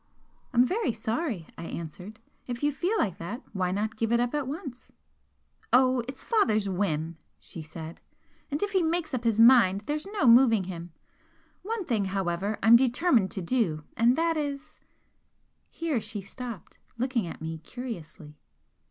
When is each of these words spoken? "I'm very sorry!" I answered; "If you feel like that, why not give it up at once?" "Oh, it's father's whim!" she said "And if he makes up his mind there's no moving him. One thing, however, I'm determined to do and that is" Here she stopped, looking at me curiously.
"I'm 0.51 0.65
very 0.65 0.91
sorry!" 0.91 1.45
I 1.59 1.65
answered; 1.65 2.19
"If 2.47 2.63
you 2.63 2.71
feel 2.71 2.97
like 2.97 3.19
that, 3.19 3.43
why 3.53 3.69
not 3.69 3.95
give 3.97 4.11
it 4.11 4.19
up 4.19 4.33
at 4.33 4.47
once?" 4.47 4.91
"Oh, 5.71 5.99
it's 6.07 6.23
father's 6.23 6.67
whim!" 6.67 7.17
she 7.37 7.61
said 7.61 8.01
"And 8.49 8.63
if 8.63 8.71
he 8.71 8.81
makes 8.81 9.13
up 9.13 9.23
his 9.25 9.39
mind 9.39 9.81
there's 9.81 10.07
no 10.07 10.25
moving 10.25 10.63
him. 10.63 10.91
One 11.61 11.85
thing, 11.85 12.05
however, 12.05 12.57
I'm 12.63 12.75
determined 12.75 13.29
to 13.29 13.43
do 13.43 13.83
and 13.95 14.15
that 14.15 14.37
is" 14.37 14.79
Here 15.69 16.01
she 16.01 16.19
stopped, 16.19 16.79
looking 16.97 17.27
at 17.27 17.39
me 17.39 17.59
curiously. 17.59 18.39